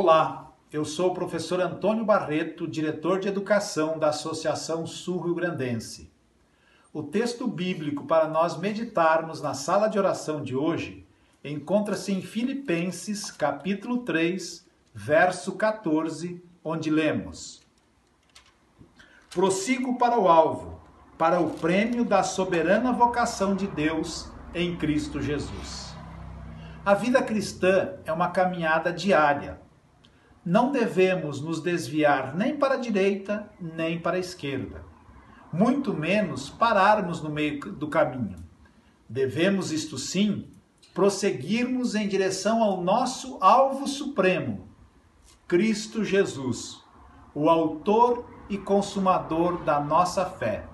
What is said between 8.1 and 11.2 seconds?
nós meditarmos na sala de oração de hoje